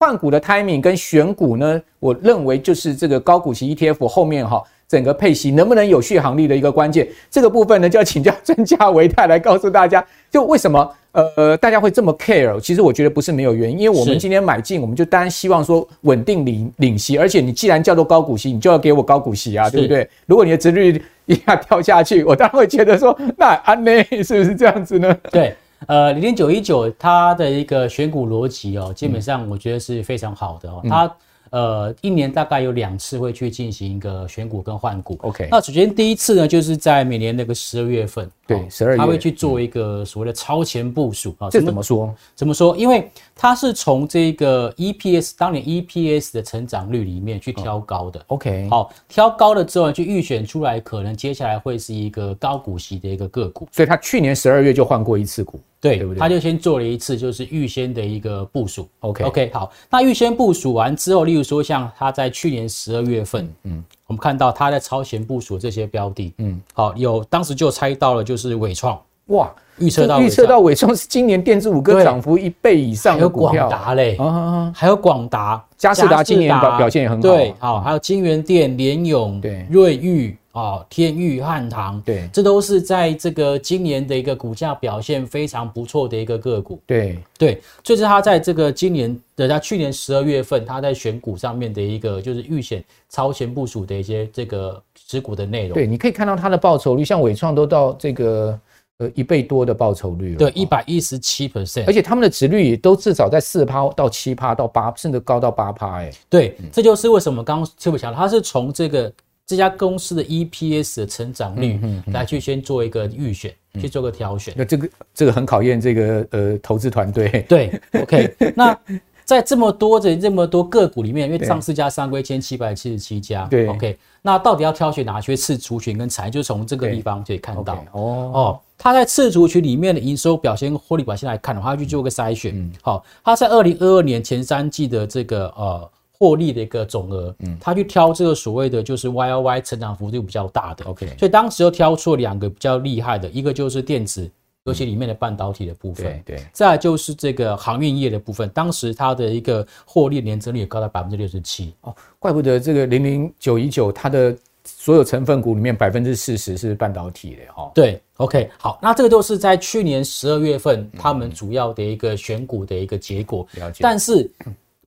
[0.00, 7.06] 换股的 timing 跟选股呢，我认为就是这个高股息 ETF 后面哈，整个配息能不能有续航力的一个关键。
[7.30, 10.92] 这个部分呢，就要请教 专家唯泰来告诉大家，就为什么。
[11.36, 20.06] 呃，大家会这么 care，其实我觉得不是没有原因，因为我们今天买进，我们就当然希望说稳定领领息，而且你既然叫做高股息，你就要给我高股息啊，对不对？
[20.26, 25.16] 如果你的值率一下掉下去，我当然会觉得说，那安内是不是这样子呢？
[25.30, 25.54] 对，
[25.86, 31.12] 呃，零零九一九它的一个选股逻辑哦，基本上我觉得是非常好的哦，它。
[31.50, 35.16] 呃，一年大概有两次会去进行一个选股跟换股。
[35.22, 41.48] OK，那首先第一次呢，就是在每年那个十二月份，对，十二月他会去做一个所谓的超前部署啊。
[41.50, 42.14] 这怎么说？
[42.34, 42.76] 怎么说？
[42.76, 48.20] 因为它是从这个 EPS 当年 EPS 的成长率里面去挑高的。
[48.28, 53.68] OK，好，挑高了之后去预选出来，可能接下来会是一个高股息的一个个股。
[53.70, 55.60] 所以他去年十二月就换过一次股。
[55.80, 58.88] 对，他就先做了一次，就是预先的一个部署。
[59.00, 80.36] OK OK，好，那预先部署完之后，例如说像他在去年十二月份，嗯，我们看到他在超前部署这些标的，嗯，好，有当时就猜到了，就是纬创，哇，预测到预测到纬创是今年电子五哥涨幅一倍以上的股票，还有广达嘞，啊，还有广达，嘉士达今年表表现也很好，对，好，还有金源电、联咏、对，瑞昱。
[80.56, 86.80] 哦，天域汉唐，对，这都是在这个今年的一个股价表现非常不错的一个个股。
[86.86, 95.74] 对对，就是他在这个今年的他去年十二月份，他在选股上面的一个就是预选超前部署的一些这个持股的内容。
[95.74, 98.58] 对，你可以看到它的报酬率，像伟创都到这个
[98.96, 100.38] 呃一倍多的报酬率了。
[100.38, 105.98] 对，一百一十七 percent，而且他们的值率都至少在四趴到七趴到八，甚至高到八趴。
[105.98, 109.12] 哎，对，这就是为什么刚刚特别强调，他是从这个。
[109.46, 114.52] 这家公司的 EPS 的成长率来去先做一个预选，去做个挑选。
[114.56, 117.28] 那这个这个很考验这个呃投资团队。
[117.48, 118.34] 对，OK。
[118.56, 118.76] 那
[119.24, 123.96] 在这么多的这么多个股里面，因为上市加上柜一千七百七十七家，对，OK。
[124.20, 126.30] 那到底要挑选哪些次族群跟产业？
[126.30, 127.74] 就从这个地方可以看到。
[127.92, 128.00] 哦
[128.34, 132.68] 哦，它在次族群里面的营收表现、获利表现来看的话，它去做个筛选。
[132.82, 135.88] 好，它在二零二二年前三季的这个呃。
[136.18, 144.30] 获利的一个总额，嗯，他去挑这个所谓的就是 Y O Y 成长幅度比较大的，OK，所以当时又挑出了两个比较厉害的，一个就是电子，
[144.64, 164.30] 尤其里面的半导体的部分，对，再来就是这个航运业的部分，当时它的一个获利年增率也高达百分之六十七，哦，怪不得这个零零九一九它的所有成分股里面百分之四十是半导体的哈，对，OK，好，那这个就是在去年十二月份他们主要的一个选股的一个结果，了解，但是。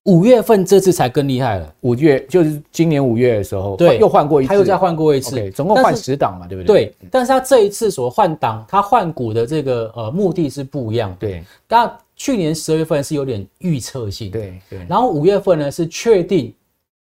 [0.10, 6.86] 五月份这次才更厉害了，五月就是今年五月的时候，对，又换过一次，他又再换过一次，okay, 总共换十档嘛，对不对？
[6.86, 11.44] 对，但是他这一次所换档，他换股的这个呃目的是不一样，对。
[11.68, 16.52] 那去年十二月份是有点预测性，对对，然后五月份呢是确定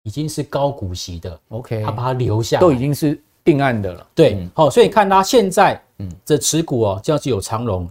[0.04, 6.12] 已经是高股息的，OK，他把它留下，都已经是定案的了，对，好，所以看他现在嗯。
[6.26, 7.89] 这持股哦，这样子有长荣、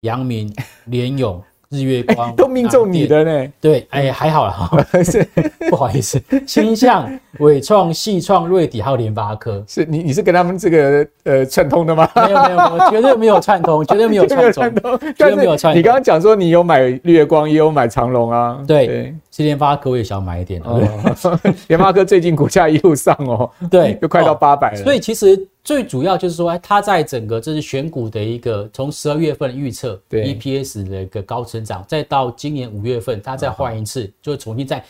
[0.00, 0.52] 阳明、
[0.86, 1.40] 联咏。
[1.68, 3.52] 日月光、欸、 都命中你的呢？
[3.60, 4.70] 对，哎、欸，还好啦，
[5.68, 12.08] 不好意思，星象、伟创、细创、瑞底还有联发科，是你你是跟他们这个呃串通的吗？
[12.14, 15.78] 没有没有，绝对没有串通，绝对没有串通，绝对没有串通。
[15.78, 18.58] 你刚刚讲说你有买日月光，也有买长隆啊？
[18.66, 20.62] 对，是联发科我也想买一点。
[21.68, 24.82] 联发科最近股价一路上哦， 对，又快到八百了。
[24.82, 25.46] 所以其实。
[25.66, 34.80] 最主要就是说，它在整个这是选股的一个从十二月份预测 EPS 的一个高成长，再到今年五月份，它再换一次，就重新再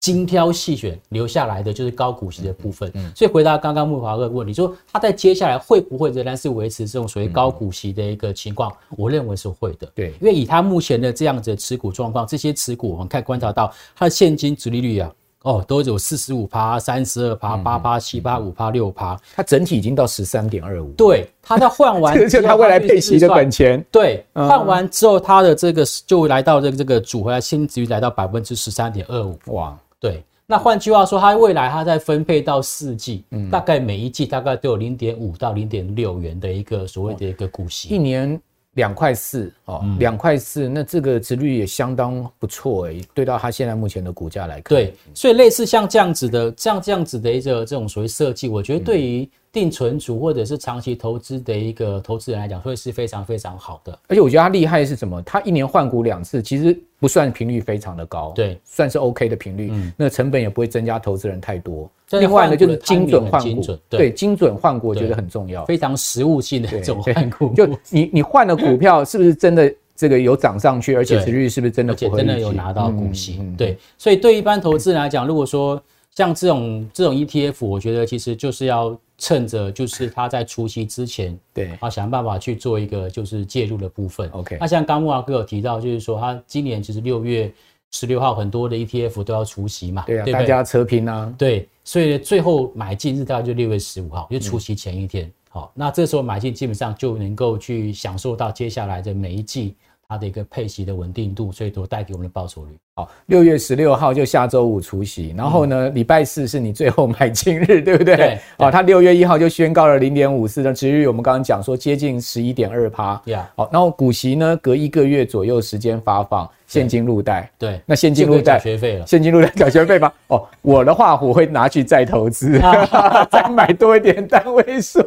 [0.00, 2.90] 精挑细选留下来的就是高股息的部分。
[2.94, 8.72] 嗯所以回答刚刚木华哥的问题，说他在接下来会不会仍然是维持这种所谓高股息的一个情况？
[8.96, 9.88] 我认为是会的。
[9.94, 15.12] 对，因为以他目前的这样子的持股状况，这些持股我们看观察到它的现金殖利率啊。
[15.44, 20.90] 哦，都有四十五趴、三十二趴、八趴、七趴、五趴、六趴，它整体已经到十三点二五。
[20.94, 23.82] 对，它在换完，这是它未来配息的本钱。
[23.90, 29.38] 对，换完之后，它的这个就来到这个这个组回来现金殖率来到百分之十三点二五。
[29.46, 30.22] 哇，对。
[30.46, 38.40] 那换句话说，它未来它再分配到四季，嗯，大概每一季大概都有零点五到零点六元的一个所谓的一个股息，一年。
[38.74, 49.28] 两块四哦，两块四，那这个值率也相当不错诶，对到它现在目前的股价来看，对，所以类似像这样子的，像这样子的一个这种所谓设计，我觉得对于。
[49.50, 53.98] 定存族或者是长期投资的一个投资人来讲，会是非常非常好的。
[54.06, 55.20] 而且我觉得它厉害是什么？
[55.22, 59.70] 它一年换股两次，其实不算频率非常的高，对，算是 OK 的频率。
[59.72, 61.90] 嗯，那成本也不会增加投资人太多。
[62.10, 67.52] 另外呢，就是精准换股，对，精准换股我觉得很重要，非常实务性的这种换股。
[67.54, 70.94] 就你你换了股票，是不是真的这个有涨上去？
[70.94, 71.92] 而且持率是不是真的？
[71.92, 73.42] 而且真的有拿到股息？
[73.56, 75.82] 对，所以对一般投资人来讲，如果说。
[76.18, 84.28] 像这种这种 ETF，我觉得其实就是要趁着就是它在除夕之前， 对啊，想办法去做一个就是介入的部分。
[84.30, 87.48] OK，那像刚木华哥有提到，就是说他今年其实六月
[87.92, 95.24] 十六号很多的 ETF 都要除夕嘛，对啊，对大家车拼啊，对，所以最后买进日大概就六月十五号，就除夕前一天。
[95.24, 99.74] 嗯好，那这时候买进基本上就能够去享受到接下来的每一季
[100.08, 102.74] 它的一个配息的稳定度，所以都带给我们的报酬率。
[102.96, 108.16] 好，六月十六号就下周五除息，然后呢，礼拜四是你最后买进日，对不对？
[108.16, 108.38] 对。
[108.56, 113.20] 哦，他六月一号就宣告了零点五四的殖利率，我们刚刚讲说接近十一点二趴。
[113.26, 113.42] Yeah。
[113.54, 116.48] 好，然后股息呢，隔一个月左右时间发放。
[116.66, 119.06] 现金入袋，对，那现金入袋缴学费了。
[119.06, 120.12] 现金入袋缴学费吗？
[120.26, 122.60] 哦，我的话我会拿去再投资，
[123.32, 125.00] 再买多一点单位数，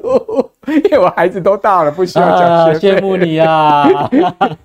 [0.86, 3.00] 因为我孩子都大了，不需要缴学费。
[3.00, 3.88] 羡慕你啊！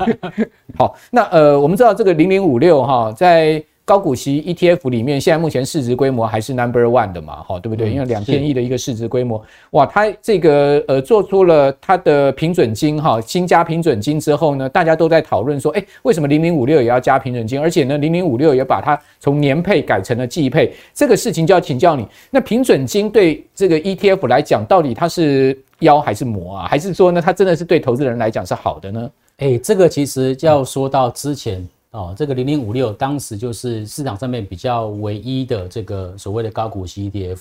[0.78, 3.62] 好，那呃，我们知道这个零零五六哈，在。
[3.87, 7.89] 高股息 ETF 里面，现在目前市值规模还是 Number One 的嘛，哈，对不对？
[7.89, 17.61] 因为两千亿的一个市值规模，哇，它这个呃做出了它的平准金哈，新加平准金之后呢，大家都在讨论说，哎，为什么零零五六也要加平准金？
[17.61, 22.05] 而且呢，零零五六也把它从年配改成了季配，这个事情就要请教你。
[22.28, 26.66] 那平准金对这个 ETF 来讲，到底它是妖还是魔啊？
[26.66, 29.09] 还是说呢，它真的是对投资人来讲是好的呢？
[29.37, 31.64] 哎，这个其实要说到之前。
[31.97, 37.38] 哦，这个零零五六当时就是市场上面比较唯一的这个所谓的高股息 ETF，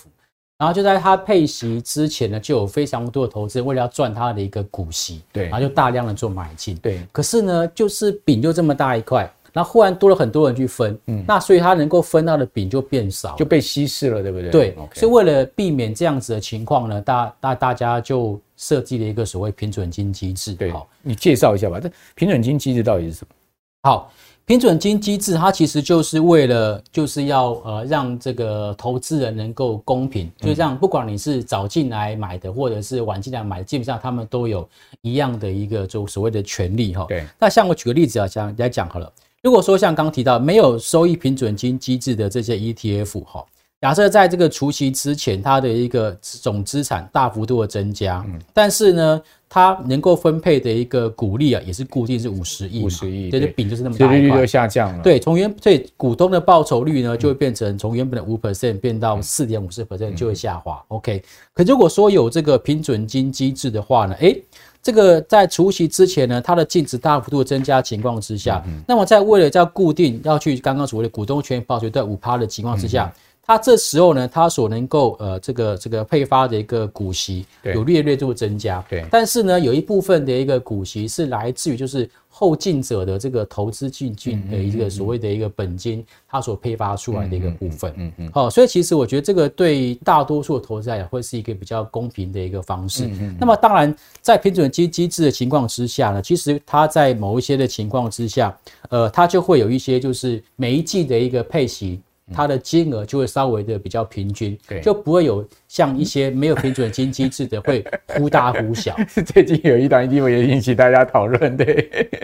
[0.58, 7.06] 然后就在它配息之前呢，就有非常多的投资人为了要赚它的一个股息，对，然后就大量的做买进，对。
[7.12, 14.50] 可是呢，就是饼就这么大一块，然后忽然多了很多人去分，嗯，那所以它能够分到的饼就变少，就被稀释了，对不对？
[14.50, 14.78] 对。
[14.94, 20.54] 所以为了避免这样子的情况呢，大大大家就设计了一个所谓平准金机制。
[20.54, 21.78] 对，好，你介绍一下吧。
[21.78, 23.36] 这平准金机制到底是什么？
[23.84, 24.10] 好。
[24.48, 34.68] 平准金机制，它其实就是为了，就是要呃让这个投资人能够公平，就让，不管你是早进来买的，或者是晚进来买的，基本上他们都有
[35.02, 37.06] 一样的一个就所谓的权利哈。
[37.10, 37.26] 对。
[37.40, 43.44] 那像我举个例子啊，讲来讲好了，如果说像刚提到没有收益平准金机制的这些 ETF 哈，
[43.86, 49.22] 假设在这个除息之前，它的一个总资产大幅度的增加，嗯，但是呢。
[49.48, 55.04] 它能够分配的一个股利啊，也是固定是五十亿，五十亿，对，这饼就是那么大，利率就下降了。
[55.04, 60.84] 对，从原对股东的报酬率呢，就会变成从原本的五 percent 变到四点五四 percent 就会下滑。
[60.90, 61.24] OK，
[61.54, 64.44] 可如果说有这个平准金机制的话呢，诶，
[64.82, 73.14] 这个在除夕之前呢，它的净值大幅度增加情况之下，那么在为了要固定要去刚刚所谓的股东权益报酬在五趴的情况之下。
[73.48, 79.06] 它这时候呢，它所能够呃这个这个配发的一个股息有略略度增加，对。
[79.12, 87.94] 但是呢，有一部分的一个股息是来自于就是后进者的这个投资进进的一个所谓的一个本金，它所配发出来的一个部分。
[87.98, 88.32] 嗯嗯。
[88.34, 93.06] 好，所以其实我觉得这个对大多数的投资者会是一个比较公平的一个方式。
[93.06, 93.38] 嗯嗯。
[93.40, 98.58] 那么当然，在平准金机制的情况之下呢，其实它在某一些的情况之下，
[98.90, 102.02] 呃，它就会有一些就是每一季的一个配息。
[102.34, 108.96] 它的金额就会稍微的比较平均，对，就不会有像一些没有平准金机制的会忽大忽小。
[109.26, 111.66] 最近有一档新闻也引起大家讨论，对，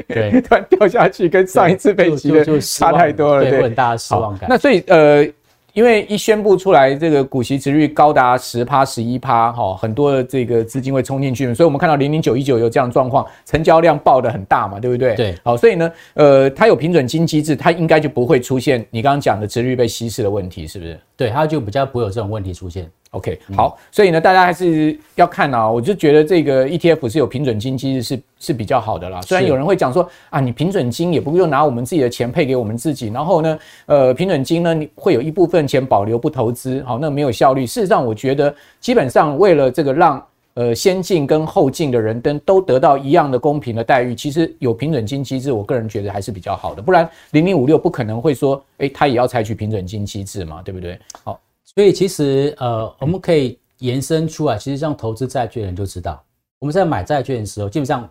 [0.07, 4.49] 对， 突然掉下去，跟上一次被击的就差太多了，对，很大的失望感。
[4.49, 5.27] 那所以呃。
[5.73, 15.15] 因为一宣布出来，这个股息殖率高达十趴、十一趴，哈，很多的这个资金会冲进去，所以我们看到零零九一九有这样状况，成交量爆的很大嘛，对不对？
[15.15, 20.99] 对，好，所以呢，呃，它有平准金机制，它应该就不会出现你刚刚讲的殖率被稀释的问题，是不是？
[21.21, 22.89] 对，它就比较不会有这种问题出现。
[23.11, 25.69] OK，好，所以呢，大家还是要看啊。
[25.69, 29.21] 我就觉得这个 ETF 是有平准金其实是是比较好的啦。
[29.21, 37.67] 虽然有人会讲说啊，你平准金也不用拿我们自己的钱配给我们自己，然后呢，呃，平准金呢，你会有一部分钱保留不投资，好，那没有效率。
[37.67, 46.81] 事实上，我觉得基本上为了这个让呃先进跟后进的人都都得到一样的公平的待遇，其实有平准金机制，我个人觉得还是比较好的。
[46.81, 50.99] 不然零零五六不可能会说，诶，他也要采取平准金机制嘛，对不对？
[51.23, 51.39] 好。
[51.63, 56.21] 所以其实呃，我们可以延伸出来，其实像投资债券的人就知道，
[56.59, 58.09] 我们在买债券的时候，基本上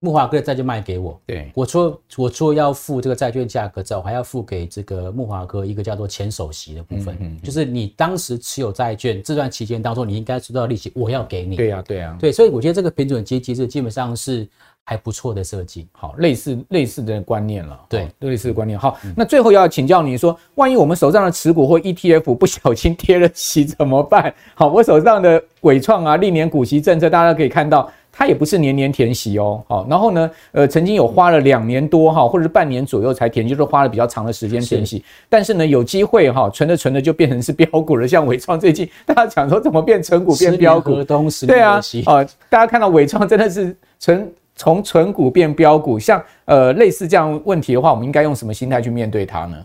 [0.00, 11.56] 木华哥的债就卖给我，对，我说我说要付这个债券价格之后，还要付给这个木华哥一个叫做前首席的部分，嗯，就是你当时持有债券这段期间当中，你应该收到利息，我要给你。
[11.56, 14.46] 对呀，对呀，对，所以我觉得这个平准金机制基本上是。
[14.88, 18.78] 还不错的设计，好，类似类似的观念了，对，类似的观念。
[18.78, 24.32] 好，那最后要请教你说，万一我们手上的持股或 ETF 不小心贴了息怎么办？
[24.54, 27.90] 好，我手上的伟创啊，历年股息政策，大家可以看到。
[28.18, 35.04] 它也不是年年填息哦，好，然后呢，呃，曾经有花了两年多哈，或者是半年左右才填，就是花了比较长的时间填息。
[35.28, 38.08] 但是呢，有机会哈，存着存着就变成是标股了。
[38.08, 41.04] 像伟创最近大家讲说怎么变存股变标股？
[41.46, 49.56] 对啊，哦，大家看到伟创真的是存从存股变标股，像呃类似这样问题的话，我们应该用什么心态去面对它呢？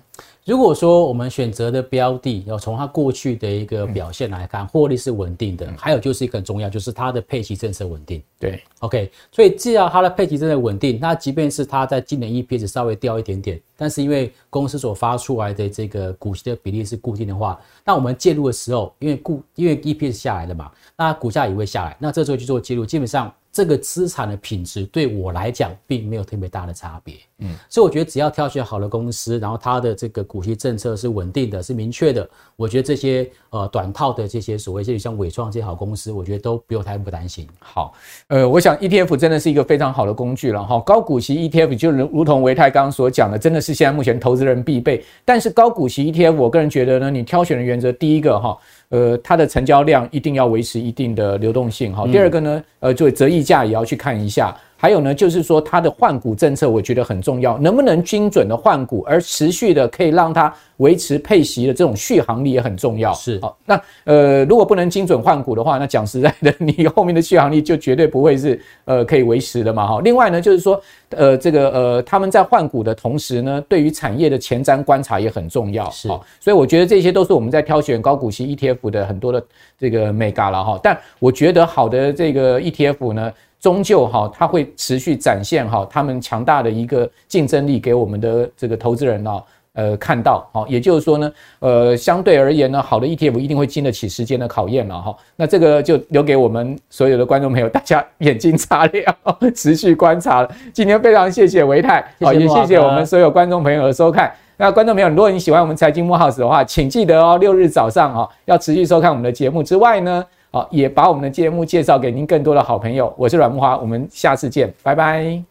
[0.51, 8.21] 如果说我们选择的标的要从它过去的一个表现来看，获利是稳定的，还有就是一个很重要，就是它的配息政策稳定。
[8.37, 23.33] 对，OK，所以既要它的配息政策稳定，那即便是它在今年 EPS 稍微掉一点点，但是因为公司所发出来的这个股息的比例是固定的话，那我们介入的时候，因为固因为 EPS 下来了嘛，那股价也会下来，那这时候去做介入，基本上。
[23.51, 37.47] 这个资产的品质对我来讲并没有特别大的差别，嗯，所以我觉得只要挑选好的公司，然后它的这个股息政策是稳定的，是明确的，我觉得这些呃短套的这些所谓这些像纬创这些好公司，我觉得都不用太不担心。
[37.59, 37.93] 好，
[38.27, 45.03] 呃，我想 ETF 真的是一个非常好的工具了哈，高股息 ETF 就如如同维泰刚刚所讲的，真的是现在目前投资人必备。
[45.23, 48.57] 但是高股息 ETF，我个人觉得呢，你挑选的原则，第一个哈。
[48.89, 52.05] 呃，它的成交量一定要维持一定的流动性哈。
[52.07, 54.53] 第二个呢，呃，就折溢价也要去看一下。
[54.81, 63.13] 还有呢，就是说它的换股政策，我觉得很重要，能不能精准的换股，而持续的可以让它维持配息的这种续航力也很重要。
[63.13, 70.01] 是，好，那呃，如果不能精准换股的话，那讲实在的，你后面的续航力就绝对不会是呃可以维持的嘛哈。
[70.03, 75.87] 另外呢，就是说呃这个呃他们在换股的同时呢，对于产业的前瞻观察也很重要。
[75.91, 76.07] 是，
[76.39, 79.43] 所以我觉得这些都是我们在挑选高股息 ETF 的很多的
[79.77, 80.79] 这个眉角了哈。
[80.81, 83.31] 但我觉得好的这个 ETF 呢。
[83.61, 89.43] 终究哈，它会持续展现哈他们强大的一个竞争力给我们的这个投资人呢，
[89.73, 95.15] 呃看到哈，也就是说呢，呃相对而言呢，好的 ETF 一定会经得起时间的考验了哈。
[95.35, 99.15] 那这个就留给我们所有的观众朋友，大家眼睛擦亮，
[99.55, 100.51] 持续观察了。
[100.73, 104.33] 今天非常谢谢维泰，好，也谢谢我们所有观众朋友的收看。
[104.57, 110.25] 那观众朋友，如果你喜欢我们财经慕 House 的话，请记得哦，六日早上哈要持续收看我们的节目之外呢。
[110.53, 113.13] 好，也把我们的节目介绍给您更多的好朋友。
[113.17, 115.41] 我是阮木华，我们下次见，拜拜。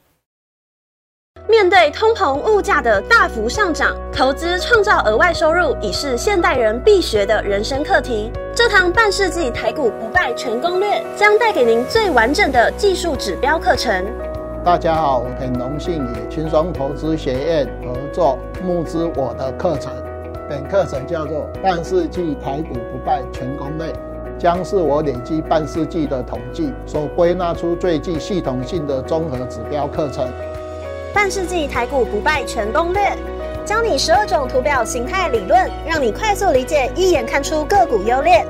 [1.48, 8.30] 面对通膨物价的大幅上涨，投资创造额外收入已是现代人必学的人生课题。
[8.54, 14.04] 这堂半世纪台股不败全攻略将带给您最完整的技术指标课程。
[14.62, 19.90] 大家好，我很荣幸与轻松投资学院合作募资我的课程。
[20.46, 23.86] 本课程叫做《半世纪台股不败全攻略》。
[24.40, 30.26] 将是我累积半世纪的统计所归纳出最具系统性的综合指标课程。
[31.12, 33.12] 半世纪台股不败全攻略，
[33.66, 38.42] 教你十二种图表形态理论，让你快速理解，一眼看出个股优劣。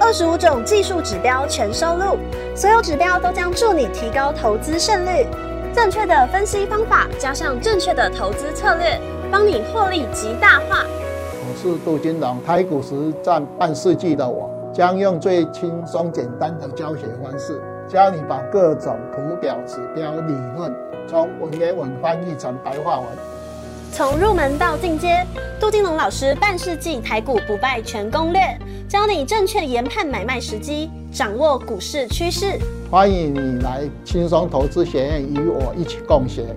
[0.00, 2.18] 二十五种技术指标全收录，
[2.56, 5.24] 所有指标都将助你提高投资胜率。
[5.72, 10.84] 正确的分析方法加上正确的投资策略，帮你获利极大化。
[11.30, 14.50] 我是杜金龙，台股实战半世纪的我。
[14.78, 20.72] 将用最轻松简单的教学方式，教你把各种图表、指标、理论
[21.08, 23.08] 从文言文翻译成白话文。
[23.90, 25.26] 从入门到进阶，
[25.58, 28.40] 杜金龙老师半世纪台股不败全攻略，
[28.88, 32.56] 教你正确研判买卖时机，掌握股市趋势。
[32.88, 36.54] 欢迎你来轻松投资学院与我一起共学。